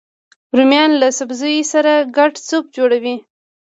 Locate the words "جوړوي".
2.75-3.15